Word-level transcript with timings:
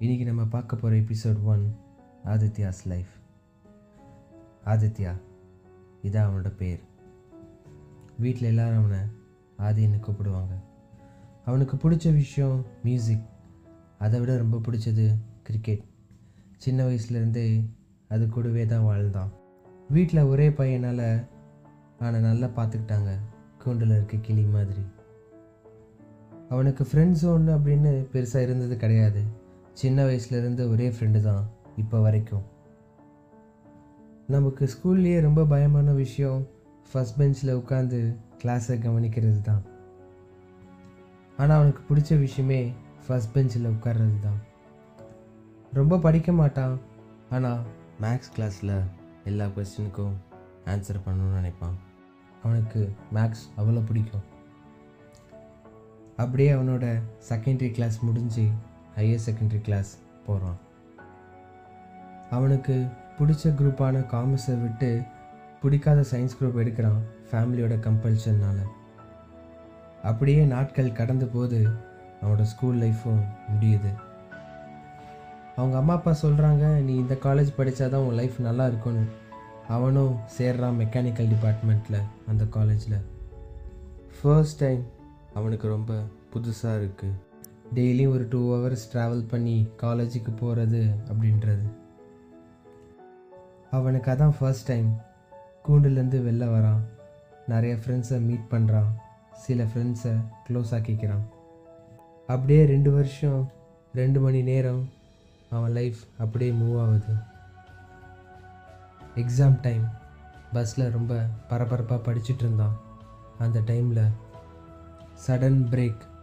இன்றைக்கி 0.00 0.24
நம்ம 0.24 0.44
பார்க்க 0.44 0.76
போகிற 0.76 1.00
episode 1.00 1.42
one 1.42 1.76
Aditya's 2.24 2.86
life 2.86 3.06
Aditya 4.64 5.12
இதான் 6.02 6.26
அவனோட 6.26 6.56
பேர். 6.56 6.80
வீட்டில் 8.18 8.42
எல்லோரும் 8.42 8.84
அவனை 8.84 8.98
ஆதின்னு 9.58 9.98
கூப்பிடுவாங்க. 9.98 10.60
அவனுக்கு 11.44 11.76
பிடிச்ச 11.76 12.14
விஷயம் 12.14 12.64
மியூசிக் 12.82 13.22
அதை 13.98 14.20
விட 14.20 14.36
ரொம்ப 14.36 14.56
பிடிச்சது 14.56 15.16
கிரிக்கெட் 15.42 15.82
சின்ன 16.56 16.84
வயசுலேருந்தே 16.84 17.68
அது 18.08 18.28
கூடவே 18.28 18.66
தான் 18.66 18.84
வாழ்ந்தான். 18.84 19.30
வீட்டில் 19.90 20.22
ஒரே 20.22 20.48
பையனால் 20.48 21.26
அவனை 21.98 22.20
நல்லா 22.20 22.46
பார்த்துக்கிட்டாங்க. 22.46 23.18
கூண்டில் 23.58 23.90
இருக்க 23.90 24.16
கிளி 24.16 24.42
மாதிரி. 24.42 24.82
அவனுக்கு 26.48 26.84
ஃப்ரெண்ட் 26.84 27.10
ஜோன் 27.10 27.48
அப்படின்னு 27.48 28.06
பெருசாக 28.12 28.42
இருந்தது 28.42 28.76
கிடையாது. 28.76 29.44
சின்ன 29.80 29.98
வயசுலேருந்து 30.08 30.62
ஒரே 30.72 30.86
ஃப்ரெண்டு 30.88 31.20
தான் 31.20 31.42
இப்போ 31.82 31.96
வரைக்கும். 32.04 32.44
நமக்கு 34.34 34.64
ஸ்கூல்லேயே 34.74 35.18
ரொம்ப 35.26 35.40
பயமான 35.52 35.94
விஷயம் 35.94 36.40
ஃபஸ்ட் 36.90 37.16
பெஞ்சில் 37.18 37.58
உட்காந்து 37.60 37.98
கிளாஸை 38.42 38.76
கவனிக்கிறது 38.84 39.40
தான். 39.40 39.62
ஆனால் 41.36 41.58
அவனுக்கு 41.58 41.82
பிடிச்ச 41.88 42.18
விஷயமே 42.20 42.60
ஃபஸ்ட் 43.06 43.32
பெஞ்சில் 43.34 43.72
உட்கார்றது 43.72 44.18
தான். 44.26 44.38
ரொம்ப 45.72 45.98
படிக்க 46.06 46.32
மாட்டான் 46.32 46.76
ஆனால் 47.30 47.60
மேக்ஸ் 48.04 48.32
கிளாஸில் 48.36 48.76
எல்லா 49.30 49.46
கொஸ்டினுக்கும் 49.56 50.14
ஆன்சர் 50.74 51.04
பண்ணணும்னு 51.06 51.38
நினைப்பான். 51.38 51.76
அவனுக்கு 52.44 52.80
மேக்ஸ் 53.16 53.44
அவ்வளோ 53.58 53.82
பிடிக்கும். 53.90 54.24
அப்படியே 56.22 56.50
அவனோட 56.56 56.86
செகண்டரி 57.28 57.70
கிளாஸ் 57.70 57.98
முடிஞ்சு 58.08 58.46
ஹையர் 58.96 59.24
செகண்டரி 59.26 59.60
கிளாஸ் 59.60 59.98
போகிறான் 60.26 60.58
அவனுக்கு 62.30 62.86
பிடிச்ச 63.18 63.50
குரூப்பான 63.58 63.96
காமர்ஸை 64.12 64.62
விட்டு 64.62 65.02
பிடிக்காத 65.62 66.04
சயின்ஸ் 66.10 66.36
குரூப் 66.40 66.60
எடுக்கிறான் 66.62 67.02
ஃபேமிலியோட 67.30 67.74
கம்பல்ஷன்னால் 67.86 68.64
அப்படியே 70.02 70.44
நாட்கள் 70.44 70.92
கடந்த 70.92 71.24
போது 71.24 71.66
அவனோட 72.22 72.42
ஸ்கூல் 72.42 72.80
லைஃப்பும் 72.80 73.22
முடியுது. 73.52 73.90
அவங்க 75.56 75.76
அம்மா 75.76 75.94
அப்பா 75.94 76.16
சொல்கிறாங்க 76.22 76.64
நீ 76.80 76.94
இந்த 76.94 77.14
காலேஜ் 77.22 77.56
படித்தாதான் 77.56 78.06
உன் 78.06 78.14
லைஃப் 78.14 78.36
நல்லா 78.38 78.66
இருக்கும்னு. 78.66 79.04
அவனும் 79.68 80.16
சேர்றான் 80.38 80.78
மெக்கானிக்கல் 80.82 81.30
டிபார்ட்மெண்ட்டில் 81.32 82.00
அந்த 82.28 82.44
காலேஜில் 82.44 82.98
ஃபர்ஸ்ட் 84.16 84.58
டைம் 84.58 84.82
அவனுக்கு 85.34 85.68
ரொம்ப 85.68 85.94
புதுசாக 86.34 86.80
இருக்குது 86.80 87.14
டெய்லியும் 87.74 88.10
ஒரு 88.10 88.26
டூ 88.30 88.54
ஹவர்ஸ் 88.54 88.88
ட்ராவல் 88.92 89.28
பண்ணி 89.28 89.68
காலேஜுக்கு 89.80 90.36
போகிறது 90.36 90.94
அப்படின்றது. 91.08 91.70
அவனுக்கு 93.70 94.10
அதான் 94.10 94.34
ஃபர்ஸ்ட் 94.38 94.66
டைம் 94.66 94.96
கூண்டுலேருந்து 95.68 96.18
வெளில 96.20 96.46
வரான். 96.46 96.80
நிறைய 97.46 97.74
ஃப்ரெண்ட்ஸை 97.74 98.20
மீட் 98.20 98.46
பண்ணுறான் 98.50 98.94
சில 99.32 99.64
ஃப்ரெண்ட்ஸை 99.64 100.20
க்ளோஸ் 100.48 100.70
ஆக்கிக்கிறான். 100.70 101.24
அப்படியே 102.26 102.64
ரெண்டு 102.64 102.92
வருஷம் 102.92 103.50
ரெண்டு 103.94 104.20
மணி 104.20 104.42
நேரம் 104.42 104.88
அவன் 105.50 105.72
லைஃப் 105.72 105.96
அப்படியே 106.18 106.50
மூவ் 106.50 106.80
ஆகுது. 106.80 107.12
எக்ஸாம் 109.16 109.58
டைம் 109.60 109.84
பஸ்ஸில் 110.52 110.90
ரொம்ப 110.90 111.26
பரபரப்பாக 111.48 112.12
படிச்சுட்டு 112.12 112.38
இருந்தான். 112.38 112.80
அந்த 113.38 113.60
டைமில் 113.60 114.10
சடன் 115.26 115.66
பிரேக் 115.70 116.14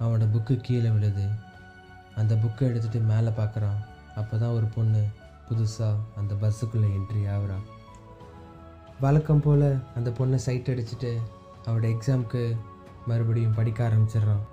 அவனோட 0.00 0.24
புக்கு 0.34 0.56
கீழே 0.56 0.88
விழுது. 0.88 1.26
அந்த 2.16 2.34
புக்கை 2.34 2.64
எடுத்துகிட்டு 2.70 3.00
மேலே 3.04 3.28
பார்க்குறான். 3.28 3.80
அப்போ 4.16 4.34
தான் 4.36 4.54
ஒரு 4.58 4.66
பொண்ணு 4.74 5.02
புதுசாக 5.48 6.02
அந்த 6.16 6.34
பஸ்ஸுக்குள்ளே 6.34 6.88
என்ட்ரி 6.98 7.22
ஆகுறான் 7.34 7.64
வழக்கம் 9.00 9.40
போல் 9.40 9.68
அந்த 9.96 10.10
பொண்ணை 10.10 10.34
சைட் 10.34 10.70
அடிச்சுட்டு 10.72 11.10
அவனோட 11.66 11.86
எக்ஸாமுக்கு 11.94 12.42
மறுபடியும் 13.06 13.54
படிக்க 13.54 13.88
ஆரம்பிச்சிடுறான். 13.88 14.44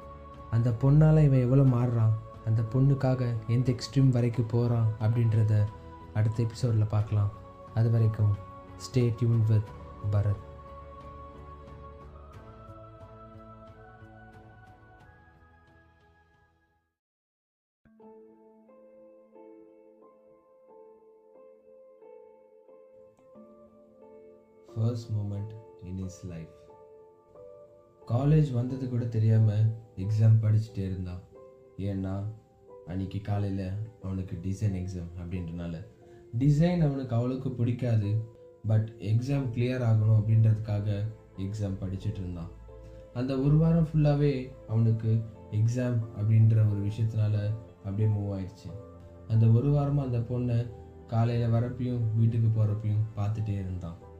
அந்த 0.51 0.69
பொண்ணால் 0.81 1.23
இவன் 1.23 1.45
எவ்வளோ 1.45 1.63
மாறுறான்? 1.75 2.15
அந்த 2.45 2.61
பொண்ணுக்காக 2.73 3.33
எந்த 3.47 3.67
எக்ஸ்ட்ரீம் 3.71 4.09
வரைக்கும் 4.09 4.45
போகிறான் 4.45 4.89
அப்படின்றத 5.01 5.53
அடுத்த 6.13 6.43
எபிசோடில் 6.43 6.93
பார்க்கலாம். 6.95 7.31
அது 7.73 7.89
வரைக்கும் 7.91 8.33
stay 8.85 9.03
tune 9.17 9.45
with 9.47 9.69
Bharath. 10.11 10.43
First 24.75 25.11
moment 25.11 25.53
in 25.83 25.97
his 25.97 26.25
life 26.25 26.53
college 28.07 28.53
வந்தது 28.53 28.89
கூட 28.89 29.05
தெரியாமல் 29.05 29.65
எக்ஸாம் 29.95 30.39
படிச்சுட்டே 30.41 30.77
இருந்தான். 30.77 31.21
ஏன்னா 31.77 32.23
அன்னைக்கு 32.87 33.21
காலையில் 33.21 33.71
அவனுக்கு 34.03 34.39
டிசைன் 34.41 34.77
எக்ஸாம் 34.81 35.11
அப்படின்றனால. 35.17 35.85
டிசைன் 36.39 36.85
அவனுக்கு 36.85 37.15
அவ்வளோக்கு 37.15 37.55
பிடிக்காது. 37.55 38.31
பட் 38.67 38.93
எக்ஸாம் 38.99 39.47
கிளியர் 39.55 39.85
ஆகணும் 39.89 40.19
அப்படின்றதுக்காக 40.19 41.05
எக்ஸாம் 41.37 41.79
படிச்சுட்டு 41.81 42.19
இருந்தான். 42.19 42.49
அந்த 43.13 43.39
ஒரு 43.39 43.57
வாரம் 43.57 43.87
ஃபுல்லாகவே 43.93 44.51
அவனுக்கு 44.67 45.21
எக்ஸாம் 45.51 45.99
அப்படின்ற 46.19 46.71
ஒரு 46.71 46.81
விஷயத்தினால 46.81 47.35
அப்படியே 47.77 48.07
மூவ் 48.07 48.33
ஆயிடுச்சு. 48.37 48.71
அந்த 49.27 49.45
ஒரு 49.47 49.69
வாரமாக 49.71 50.05
அந்த 50.07 50.17
பொண்ணை 50.17 50.69
காலையில் 51.07 51.51
வரப்பையும் 51.51 52.01
வீட்டுக்கு 52.15 52.47
போகிறப்பையும் 52.47 53.05
பார்த்துட்டே 53.15 53.59
இருந்தான். 53.59 54.11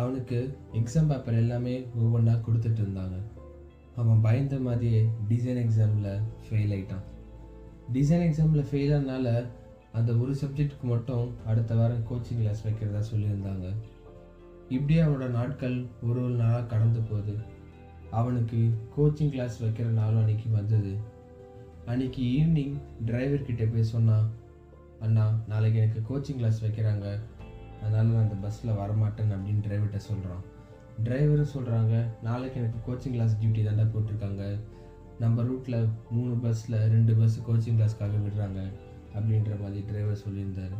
அவனுக்கு 0.00 0.38
எக்ஸாம் 0.72 1.10
பேப்பர் 1.10 1.40
எல்லாமே 1.42 1.74
ஒவ்வொன்றா 2.00 2.34
கொடுத்துட்டு 2.46 2.80
இருந்தாங்க. 2.82 3.16
அவன் 4.00 4.20
பயந்த 4.26 4.56
மாதிரியே 4.66 5.00
டிசைன் 5.28 5.60
எக்ஸாமில் 5.62 6.10
ஃபெயில் 6.46 6.72
ஆகிட்டான் 6.76 7.04
டிசைன் 7.92 8.24
எக்ஸாமில் 8.26 8.68
ஃபெயில் 8.70 8.92
ஆனால 8.98 9.28
அந்த 9.92 10.10
ஒரு 10.22 10.32
சப்ஜெக்ட்டுக்கு 10.40 10.86
மட்டும் 10.92 11.26
அடுத்த 11.46 11.74
வாரம் 11.74 12.04
கோச்சிங் 12.10 12.40
கிளாஸ் 12.40 12.64
வைக்கிறதா 12.66 13.00
சொல்லியிருந்தாங்க. 13.12 13.68
இப்படியே 14.68 15.00
அவனோட 15.02 15.28
நாட்கள் 15.30 15.76
ஒரு 16.08 16.18
ஒரு 16.24 16.34
நாளாக 16.34 16.66
கடந்து 16.72 17.00
போகுது. 17.10 17.34
அவனுக்கு 18.10 18.58
கோச்சிங் 18.96 19.32
கிளாஸ் 19.34 19.56
வைக்கிற 19.64 19.88
நாளும் 20.00 20.20
அன்றைக்கி 20.22 20.50
வந்தது. 20.50 20.92
அன்னைக்கு 21.86 22.22
ஈவினிங் 22.34 22.76
டிரைவர்கிட்ட 23.06 23.64
போய் 23.72 23.92
சொன்னான் 23.94 24.28
அண்ணா 25.00 25.24
நாளைக்கு 25.48 25.80
எனக்கு 25.80 26.02
கோச்சிங் 26.08 26.40
கிளாஸ் 26.40 26.64
வைக்கிறாங்க. 26.64 27.06
அதனால் 27.82 28.12
நான் 28.12 28.24
அந்த 28.26 28.36
பஸ்ஸில் 28.44 28.78
வரமாட்டேன் 28.82 29.34
அப்படின்னு 29.36 29.64
டிரைவர்கிட்ட 29.66 30.00
சொல்கிறான் 30.10 30.44
டிரைவரும் 31.06 31.54
சொல்கிறாங்க 31.54 31.94
நாளைக்கு 32.26 32.60
எனக்கு 32.60 32.78
கோச்சிங் 32.86 33.14
கிளாஸ் 33.16 33.36
டியூட்டி 33.40 33.62
தாண்டா 33.66 33.84
போட்டிருக்காங்க. 33.92 34.44
நம்ம 35.22 35.42
ரூட்டில் 35.42 35.78
மூணு 36.10 36.34
பஸ்ஸில் 36.44 36.76
ரெண்டு 36.94 37.12
பஸ் 37.20 37.36
கோச்சிங் 37.48 37.78
கிளாஸ்க்காக 37.78 38.18
விடுறாங்க 38.24 38.60
அப்படின்ற 39.16 39.52
மாதிரி 39.62 39.80
டிரைவர் 39.88 40.22
சொல்லியிருந்தார். 40.24 40.74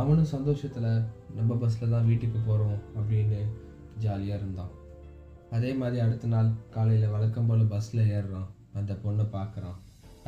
அவனும் 0.00 0.32
சந்தோஷத்தில் 0.34 0.90
நம்ம 1.38 1.54
பஸ்ஸில் 1.62 1.94
தான் 1.94 2.08
வீட்டுக்கு 2.10 2.38
போகிறோம் 2.48 2.78
அப்படின்னு 2.98 3.40
ஜாலியாக 4.04 4.40
இருந்தான். 4.40 4.72
அதே 5.50 5.70
மாதிரி 5.80 6.00
அடுத்த 6.04 6.26
நாள் 6.26 6.50
காலையில் 6.76 7.14
வழக்கம் 7.14 7.46
போல் 7.46 7.70
பஸ்ஸில் 7.72 8.10
ஏறுறான். 8.16 8.50
அந்த 8.80 8.92
பொண்ணை 9.04 9.24
பார்க்குறான் 9.38 9.78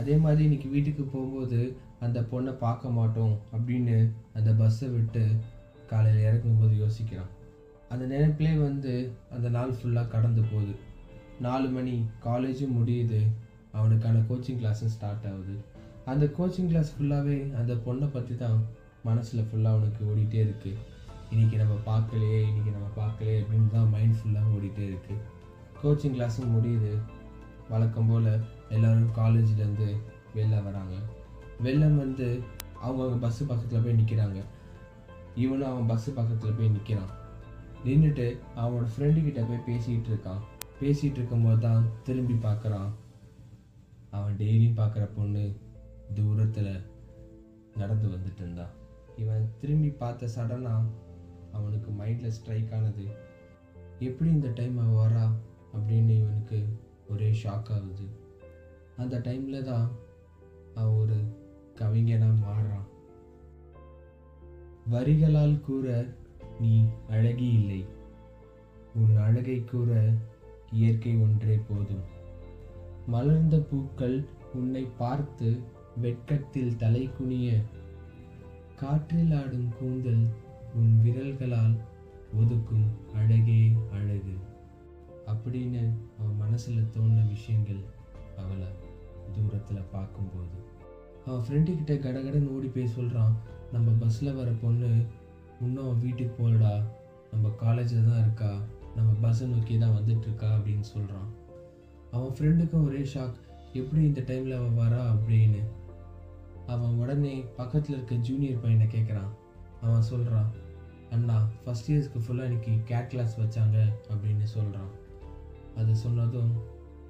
அதே 0.01 0.15
மாதிரி 0.17 0.43
இன்றைக்கி 0.49 0.69
வீட்டுக்கு 0.71 1.03
போகும்போது 1.03 1.59
அந்த 2.01 2.21
பொண்ணை 2.31 2.53
பார்க்க 2.65 2.89
மாட்டோம் 2.99 3.35
அப்படின்னு 3.57 3.97
அந்த 4.39 4.51
பஸ்ஸை 4.61 4.89
விட்டு 4.89 5.23
காலையில் 5.91 6.27
இறக்கும்போது 6.28 6.75
யோசிக்கிறான். 6.84 7.31
அந்த 7.89 8.05
நினைப்பிலே 8.12 8.53
வந்து 8.62 8.93
அந்த 9.31 9.49
நாள் 9.49 9.77
ஃபுல்லாக 9.78 10.12
கடந்து 10.15 10.43
போகுது. 10.43 10.75
நாலு 11.41 11.69
மணி 11.69 11.95
காலேஜும் 12.25 12.76
முடியுது. 12.79 13.20
அவனுக்கான 13.73 14.23
கோச்சிங் 14.29 14.61
கிளாஸும் 14.62 14.93
ஸ்டார்ட் 14.94 15.26
ஆகுது. 15.31 15.55
அந்த 16.12 16.25
கோச்சிங் 16.38 16.70
கிளாஸ் 16.70 16.91
ஃபுல்லாகவே 16.97 17.37
அந்த 17.55 17.73
பொண்ணை 17.87 18.09
பற்றி 18.12 18.35
தான் 18.37 18.59
மனசில் 19.05 19.47
ஃபுல்லாக 19.49 19.76
அவனுக்கு 19.76 20.03
ஓடிட்டே 20.11 20.41
இருக்குது 20.47 20.82
இன்றைக்கி 21.32 21.56
நம்ம 21.62 21.75
பார்க்கலையே 21.87 22.41
இன்றைக்கி 22.49 22.70
நம்ம 22.76 22.88
பார்க்கலையே 22.97 23.37
அப்படின்னு 23.43 23.70
தான் 23.70 23.91
மைண்ட் 23.94 24.19
ஃபுல்லாக 24.19 24.53
ஓடிட்டே 24.56 24.85
இருக்குது 24.91 25.23
கோச்சிங் 25.82 26.17
கிளாஸும் 26.17 26.53
முடியுது. 26.56 26.93
வழக்கம் 27.69 28.09
போல் 28.11 28.31
எல்லோரும் 28.75 29.11
காலேஜ்லேருந்து 29.17 29.88
வெளில 30.37 30.55
வராங்க. 30.67 30.94
வெளில 31.64 31.85
வந்து 32.03 32.26
அவங்கவுங்க 32.85 33.19
பஸ்ஸு 33.25 33.43
பக்கத்தில் 33.50 33.85
போய் 33.85 33.99
நிற்கிறாங்க 34.00 34.41
இவனும் 35.35 35.71
அவன் 35.71 35.89
பஸ்ஸு 35.91 36.11
பக்கத்தில் 36.15 36.59
போய் 36.59 36.69
நிற்கிறான் 36.69 37.13
நின்றுட்டு 37.85 38.27
அவனோட 38.57 38.87
ஃப்ரெண்டுக்கிட்ட 38.95 39.41
போய் 39.49 39.67
பேசிகிட்டு 39.69 40.11
இருக்கான். 40.13 40.43
பேசிகிட்டு 40.81 41.19
இருக்கும்போது 41.21 41.59
தான் 41.59 41.89
திரும்பி 42.03 42.35
பார்க்குறான். 42.35 42.91
அவன் 44.11 44.37
டெய்லியும் 44.37 44.79
பார்க்குற 44.81 45.05
பொண்ணு 45.17 45.45
தூரத்தில் 46.15 46.73
நடந்து 47.77 48.09
வந்துட்டு 48.09 48.43
இருந்தான் 48.43 48.73
இவன் 49.17 49.45
திரும்பி 49.61 49.91
பார்த்த 49.91 50.29
சடனாக 50.37 50.91
அவனுக்கு 51.53 51.91
மைண்டில் 51.91 52.35
ஸ்ட்ரைக் 52.37 52.73
ஆனது. 52.75 53.07
எப்படி 53.99 54.31
இந்த 54.31 54.49
டைம் 54.55 54.79
அவன் 54.79 55.01
வரா 55.03 55.27
அப்படின்னு 55.77 56.15
இவனுக்கு 56.21 56.59
ஒரே 57.09 57.31
ஷாக் 57.43 57.71
ஆகுது. 57.77 58.07
அந்த 58.97 59.19
டைமில் 59.19 59.69
தான் 59.71 59.87
அவன் 60.75 60.99
ஒரு 60.99 61.19
கவிஞனாக 61.79 62.43
மாறுறான். 62.47 62.89
வரிகளால் 64.93 65.61
கூற 65.61 66.07
நீ 66.61 66.85
அழகி 67.09 67.49
இல்லை 67.53 67.85
உன் 68.95 69.17
அழகை 69.17 69.65
கூற 69.65 70.13
இயற்கை 70.73 71.17
ஒன்றே 71.17 71.61
போதும். 71.69 72.05
மலர்ந்த 73.07 73.59
பூக்கள் 73.59 74.25
உன்னை 74.55 74.87
பார்த்து 74.99 75.59
வெட்கத்தில் 75.97 76.77
தலை 76.77 77.11
குனிய 77.13 77.61
காற்றில் 78.77 79.33
ஆடும் 79.33 79.73
கூந்தல் 79.79 80.27
உன் 80.75 81.01
விரல்களால் 81.05 81.77
ஒதுக்கும் 82.37 83.15
அழகே 83.15 83.73
அழகு. 83.93 84.35
அப்படின்னு 85.27 85.83
அவன் 86.19 86.37
மனசில் 86.39 86.87
தோணின 86.93 87.29
விஷயங்கள் 87.29 87.83
அவளை 88.37 88.67
தூரத்தில் 89.33 89.91
பார்க்கும்போது. 89.93 90.57
அவன் 91.27 91.45
ஃப்ரெண்டுக்கிட்ட 91.47 91.93
கடகடன் 91.93 92.49
ஓடி 92.49 92.67
போய் 92.67 92.87
சொல்கிறான் 92.87 93.53
நம்ம 93.72 93.90
பஸ்ஸில் 93.99 94.34
வர 94.34 94.50
பொண்ணு 94.50 95.05
இன்னும் 95.61 95.84
அவன் 95.84 96.00
வீட்டுக்கு 96.00 96.43
போகலடா 96.43 96.82
நம்ம 97.32 97.49
காலேஜில் 97.49 98.08
தான் 98.08 98.20
இருக்கா. 98.20 98.58
நம்ம 98.96 99.12
பஸ்ஸை 99.20 99.46
நோக்கி 99.46 99.78
தான் 99.78 99.90
வந்துட்டு 99.90 100.20
இருக்கா 100.20 100.56
அப்படின்னு 100.56 100.81
சொல்கிறான் 100.81 101.28
அவன் 102.11 102.32
ஃப்ரெண்டுக்கும் 102.32 102.84
ஒரே 102.84 102.99
ஷாக் 102.99 103.32
எப்படி 103.72 104.02
இந்த 104.02 104.20
டைமில் 104.20 104.56
அவன் 104.56 104.78
வரா? 104.78 105.02
அப்படின்னு. 105.02 105.62
அவன் 106.66 106.94
உடனே 106.94 107.44
பக்கத்தில் 107.56 107.94
இருக்க 107.94 108.14
ஜூனியர் 108.14 108.61
பையனை 108.61 108.87
கேட்குறான் 108.87 109.31
அவன் 109.82 110.02
சொல்கிறான் 110.02 110.52
அண்ணா 111.11 111.49
ஃபஸ்ட் 111.66 111.88
இயர்ஸ்க்கு 111.88 112.20
ஃபுல்லாக 112.28 112.50
இன்றைக்கி 112.50 112.82
கேட் 112.84 113.08
கிளாஸ் 113.08 113.40
வச்சாங்க 113.40 113.93
அப்படின்னு 114.11 114.43
சொல்கிறான் 114.43 114.90
அது 115.76 115.96
சொன்னதும் 115.96 116.52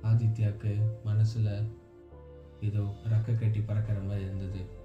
ஆதித்யாவுக்கு 0.03 0.77
மனசில் 1.05 1.69
ஏதோ 2.61 2.79
ரக்க 3.09 3.35
கட்டி 3.35 3.61
பறக்கிற 3.61 4.01
மாதிரி 4.01 4.25
இருந்தது. 4.25 4.83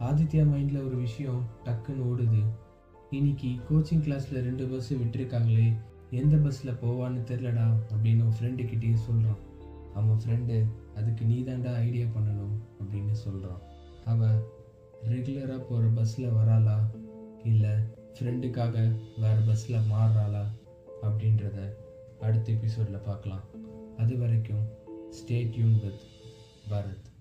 ஆதித்யா 0.00 0.44
மைண்டில் 0.46 0.86
ஒரு 0.86 0.96
விஷயம் 0.96 1.44
டக்குன்னு 1.64 2.04
ஓடுது. 2.04 2.44
இன்னைக்கு 3.10 3.48
கோச்சிங் 3.48 4.02
கிளாஸில் 4.04 4.40
ரெண்டு 4.40 4.66
பஸ்ஸு 4.66 4.90
விட்டுருக்காங்களே 4.90 5.76
எந்த 6.10 6.36
பஸ்ஸில் 6.36 6.72
போவான்னு 6.72 7.22
தெரிலடா 7.28 7.76
அப்படின்னு 7.90 8.20
அவன் 8.20 8.36
ஃப்ரெண்டுக்கிட்டேயே 8.40 8.94
சொல்கிறான் 8.94 9.36
அவன் 9.94 10.18
ஃப்ரெண்டு 10.26 10.64
அதுக்கு 10.94 11.24
நீ 11.24 11.40
தாண்டா 11.40 11.74
ஐடியா 11.74 12.06
பண்ணணும் 12.06 12.56
அப்படின்னு 12.80 13.10
சொல்கிறான் 13.10 13.60
அவள் 14.04 14.38
ரெகுலராக 15.08 15.58
போகிற 15.58 15.88
பஸ்ஸில் 15.94 16.30
வராளா? 16.30 16.76
இல்லை 17.44 17.70
ஃப்ரெண்டுக்காக 18.14 18.96
வேறு 19.20 19.40
பஸ்ஸில் 19.46 19.90
மாறுறாளா? 19.92 20.44
அப்படின்றத 21.02 21.72
அடுத்த 22.20 22.52
எபிசோடில் 22.52 22.98
பார்க்கலாம். 22.98 23.44
அது 23.96 24.18
வரைக்கும் 24.18 24.64
ஸ்டே 25.10 25.50
டியூன் 25.50 25.80
வித் 25.80 26.00
பாரத். 26.70 27.15